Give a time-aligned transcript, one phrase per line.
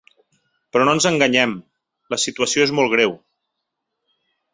[0.77, 1.53] Però no ens enganyem:
[2.13, 3.15] la situació és molt greu.